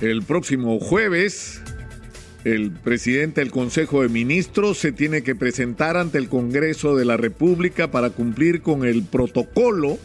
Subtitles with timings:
[0.00, 1.62] El próximo jueves,
[2.42, 7.16] el presidente del Consejo de Ministros se tiene que presentar ante el Congreso de la
[7.16, 9.98] República para cumplir con el protocolo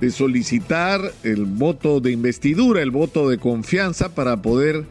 [0.00, 4.86] de solicitar el voto de investidura, el voto de confianza para poder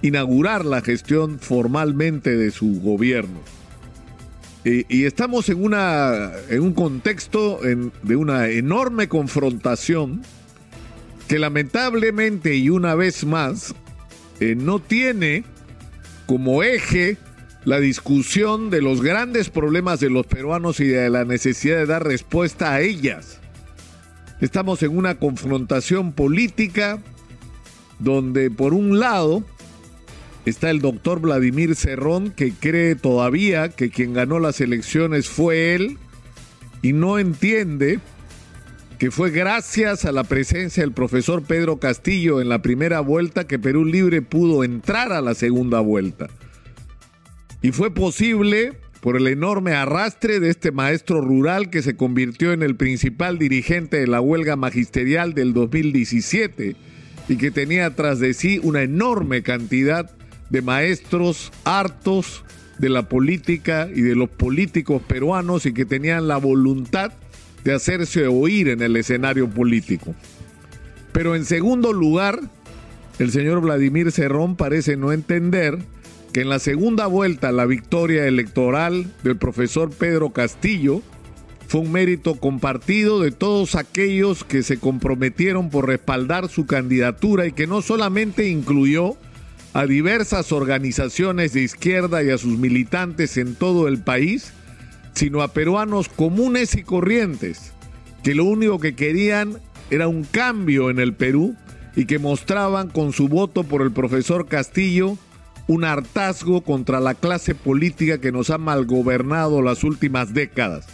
[0.00, 3.40] inaugurar la gestión formalmente de su gobierno.
[4.64, 7.60] Y, estamos en, una, en un contexto
[8.02, 10.22] de una enorme confrontación
[11.28, 13.74] que lamentablemente y una vez más
[14.40, 15.44] eh, no tiene
[16.26, 17.16] como eje
[17.64, 22.04] la discusión de los grandes problemas de los peruanos y de la necesidad de dar
[22.04, 23.40] respuesta a ellas.
[24.40, 26.98] Estamos en una confrontación política
[27.98, 29.44] donde por un lado
[30.44, 35.96] está el doctor Vladimir Cerrón que cree todavía que quien ganó las elecciones fue él
[36.82, 38.00] y no entiende
[38.98, 43.58] que fue gracias a la presencia del profesor Pedro Castillo en la primera vuelta que
[43.58, 46.28] Perú Libre pudo entrar a la segunda vuelta.
[47.60, 52.62] Y fue posible por el enorme arrastre de este maestro rural que se convirtió en
[52.62, 56.76] el principal dirigente de la huelga magisterial del 2017
[57.28, 60.10] y que tenía tras de sí una enorme cantidad
[60.50, 62.44] de maestros hartos
[62.78, 67.12] de la política y de los políticos peruanos y que tenían la voluntad
[67.64, 70.14] de hacerse oír en el escenario político.
[71.12, 72.40] Pero en segundo lugar,
[73.18, 75.78] el señor Vladimir Cerrón parece no entender
[76.32, 81.00] que en la segunda vuelta la victoria electoral del profesor Pedro Castillo
[81.68, 87.52] fue un mérito compartido de todos aquellos que se comprometieron por respaldar su candidatura y
[87.52, 89.16] que no solamente incluyó
[89.72, 94.52] a diversas organizaciones de izquierda y a sus militantes en todo el país,
[95.14, 97.72] sino a peruanos comunes y corrientes,
[98.22, 101.54] que lo único que querían era un cambio en el Perú
[101.94, 105.16] y que mostraban con su voto por el profesor Castillo
[105.66, 110.86] un hartazgo contra la clase política que nos ha malgobernado las últimas décadas.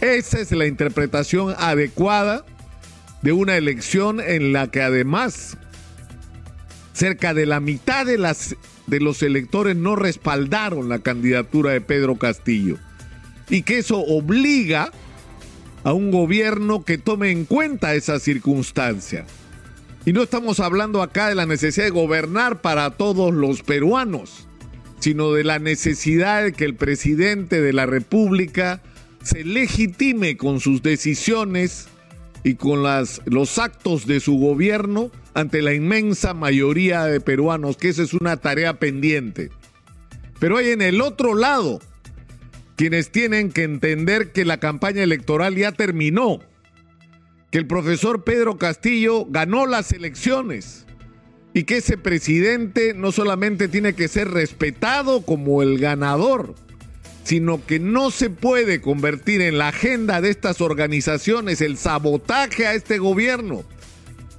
[0.00, 2.44] Esa es la interpretación adecuada
[3.22, 5.56] de una elección en la que además
[6.92, 8.56] cerca de la mitad de, las,
[8.88, 12.78] de los electores no respaldaron la candidatura de Pedro Castillo
[13.48, 14.90] y que eso obliga
[15.84, 19.26] a un gobierno que tome en cuenta esa circunstancia.
[20.04, 24.48] Y no estamos hablando acá de la necesidad de gobernar para todos los peruanos,
[25.00, 28.82] sino de la necesidad de que el presidente de la República
[29.22, 31.88] se legitime con sus decisiones
[32.44, 37.88] y con las, los actos de su gobierno ante la inmensa mayoría de peruanos, que
[37.88, 39.50] esa es una tarea pendiente.
[40.40, 41.80] Pero hay en el otro lado
[42.76, 46.40] quienes tienen que entender que la campaña electoral ya terminó,
[47.50, 50.86] que el profesor Pedro Castillo ganó las elecciones
[51.54, 56.54] y que ese presidente no solamente tiene que ser respetado como el ganador,
[57.24, 62.74] sino que no se puede convertir en la agenda de estas organizaciones el sabotaje a
[62.74, 63.64] este gobierno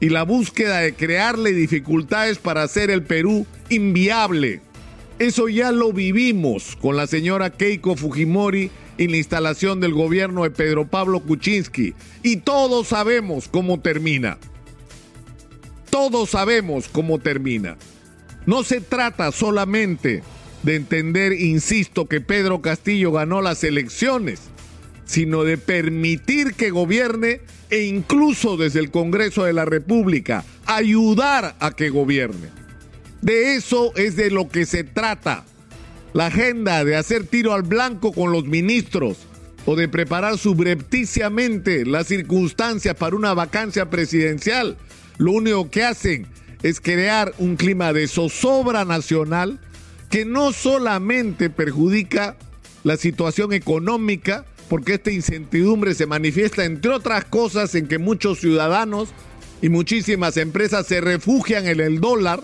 [0.00, 4.60] y la búsqueda de crearle dificultades para hacer el Perú inviable.
[5.22, 10.50] Eso ya lo vivimos con la señora Keiko Fujimori en la instalación del gobierno de
[10.50, 11.94] Pedro Pablo Kuczynski.
[12.24, 14.38] Y todos sabemos cómo termina.
[15.90, 17.76] Todos sabemos cómo termina.
[18.46, 20.24] No se trata solamente
[20.64, 24.40] de entender, insisto, que Pedro Castillo ganó las elecciones,
[25.04, 31.70] sino de permitir que gobierne e incluso desde el Congreso de la República ayudar a
[31.76, 32.61] que gobierne.
[33.22, 35.44] De eso es de lo que se trata.
[36.12, 39.18] La agenda de hacer tiro al blanco con los ministros
[39.64, 44.76] o de preparar subrepticiamente las circunstancias para una vacancia presidencial,
[45.18, 46.26] lo único que hacen
[46.64, 49.60] es crear un clima de zozobra nacional
[50.10, 52.36] que no solamente perjudica
[52.82, 59.10] la situación económica, porque esta incertidumbre se manifiesta, entre otras cosas, en que muchos ciudadanos
[59.62, 62.42] y muchísimas empresas se refugian en el dólar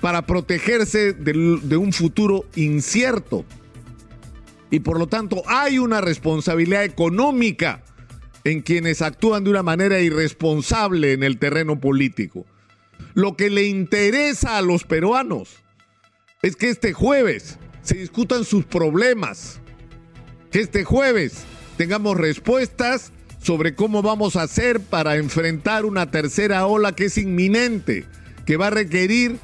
[0.00, 3.44] para protegerse de, un futuro incierto.
[4.70, 7.82] Y por lo tanto hay una responsabilidad económica
[8.44, 12.46] en quienes actúan de una manera irresponsable en el terreno político.
[13.14, 15.56] Lo que le interesa a los peruanos
[16.42, 19.60] es que este jueves se discutan sus problemas,
[20.50, 21.44] que este jueves
[21.76, 28.04] tengamos respuestas sobre cómo vamos a hacer para enfrentar una tercera ola que es inminente,
[28.44, 29.38] que va a requerir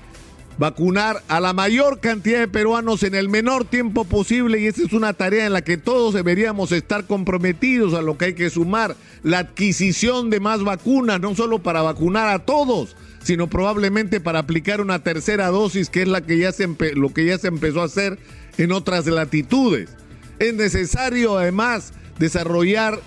[0.59, 4.93] vacunar a la mayor cantidad de peruanos en el menor tiempo posible y esa es
[4.93, 8.97] una tarea en la que todos deberíamos estar comprometidos a lo que hay que sumar
[9.23, 14.81] la adquisición de más vacunas, no solo para vacunar a todos, sino probablemente para aplicar
[14.81, 17.87] una tercera dosis, que es la que ya se lo que ya se empezó a
[17.87, 18.19] hacer
[18.59, 19.91] en otras latitudes.
[20.39, 23.01] Es necesario además desarrollar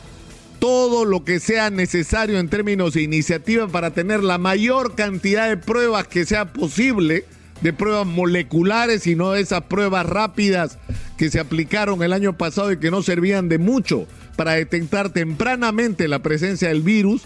[0.60, 5.58] todo lo que sea necesario en términos de iniciativa para tener la mayor cantidad de
[5.58, 7.26] pruebas que sea posible,
[7.62, 10.78] de pruebas moleculares y no esas pruebas rápidas
[11.18, 16.08] que se aplicaron el año pasado y que no servían de mucho para detectar tempranamente
[16.08, 17.24] la presencia del virus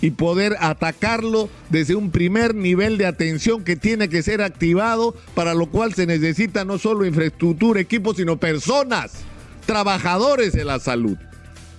[0.00, 5.54] y poder atacarlo desde un primer nivel de atención que tiene que ser activado, para
[5.54, 9.12] lo cual se necesita no solo infraestructura, equipos, sino personas,
[9.66, 11.16] trabajadores de la salud.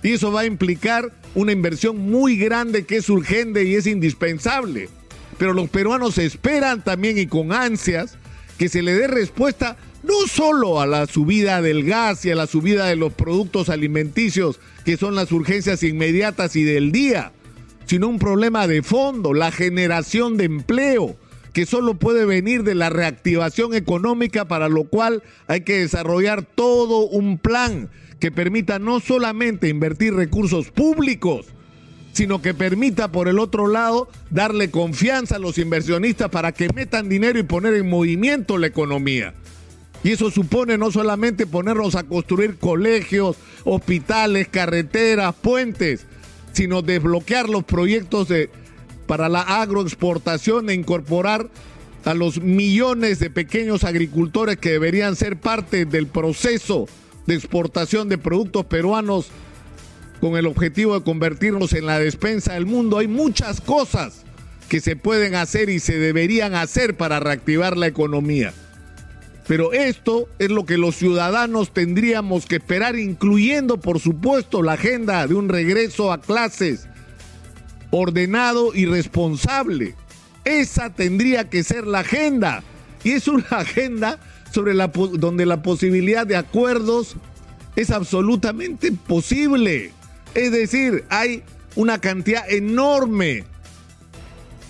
[0.02, 4.88] Y eso va a implicar una inversión muy grande que es urgente y es indispensable.
[5.40, 8.18] Pero los peruanos esperan también y con ansias
[8.58, 12.46] que se le dé respuesta no solo a la subida del gas y a la
[12.46, 17.32] subida de los productos alimenticios, que son las urgencias inmediatas y del día,
[17.86, 21.16] sino un problema de fondo, la generación de empleo,
[21.54, 27.06] que solo puede venir de la reactivación económica, para lo cual hay que desarrollar todo
[27.06, 27.88] un plan
[28.18, 31.46] que permita no solamente invertir recursos públicos,
[32.12, 37.08] sino que permita por el otro lado darle confianza a los inversionistas para que metan
[37.08, 39.34] dinero y poner en movimiento la economía.
[40.02, 46.06] Y eso supone no solamente ponernos a construir colegios, hospitales, carreteras, puentes,
[46.52, 48.50] sino desbloquear los proyectos de,
[49.06, 51.50] para la agroexportación e incorporar
[52.04, 56.86] a los millones de pequeños agricultores que deberían ser parte del proceso
[57.26, 59.30] de exportación de productos peruanos
[60.20, 62.98] con el objetivo de convertirnos en la despensa del mundo.
[62.98, 64.22] Hay muchas cosas
[64.68, 68.52] que se pueden hacer y se deberían hacer para reactivar la economía.
[69.48, 75.26] Pero esto es lo que los ciudadanos tendríamos que esperar, incluyendo por supuesto la agenda
[75.26, 76.86] de un regreso a clases
[77.90, 79.96] ordenado y responsable.
[80.44, 82.62] Esa tendría que ser la agenda.
[83.02, 84.20] Y es una agenda
[84.52, 87.16] sobre la, donde la posibilidad de acuerdos
[87.74, 89.92] es absolutamente posible.
[90.34, 91.42] Es decir, hay
[91.76, 93.44] una cantidad enorme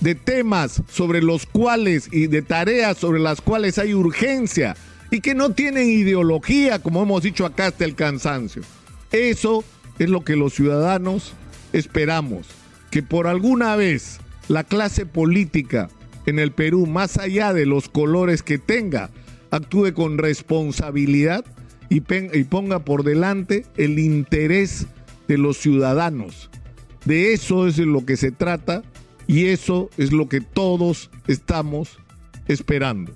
[0.01, 4.77] de temas sobre los cuales y de tareas sobre las cuales hay urgencia
[5.11, 8.63] y que no tienen ideología, como hemos dicho acá hasta el cansancio.
[9.13, 9.65] Eso
[9.99, 11.35] es lo que los ciudadanos
[11.73, 12.47] esperamos,
[12.91, 15.91] que por alguna vez la clase política
[16.27, 19.11] en el Perú, más allá de los colores que tenga,
[19.51, 21.45] actúe con responsabilidad
[21.89, 24.87] y, y ponga por delante el interés
[25.31, 26.51] de los ciudadanos.
[27.05, 28.83] De eso es de lo que se trata
[29.29, 32.01] y eso es lo que todos estamos
[32.49, 33.13] esperando.